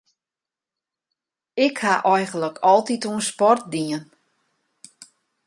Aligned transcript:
Ik 1.65 1.75
ha 1.83 1.95
eigentlik 2.15 2.57
altyd 2.71 3.03
oan 3.09 3.23
sport 3.29 3.63
dien. 3.73 4.01